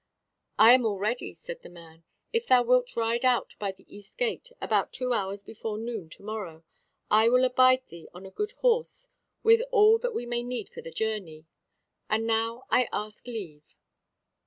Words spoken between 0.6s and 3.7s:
am all ready," said the man: "if thou wilt ride out